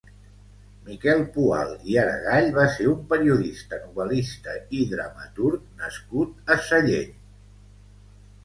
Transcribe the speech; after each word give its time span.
Miquel 0.85 1.19
Poal 1.35 1.75
i 1.91 1.97
Aregall 2.03 2.49
va 2.55 2.65
ser 2.77 2.87
un 2.93 3.03
periodista, 3.13 3.79
novel·lista 3.83 4.57
i 4.79 4.83
dramaturg 4.95 5.69
nascut 5.83 6.55
a 6.57 6.59
Sallent. 6.71 7.17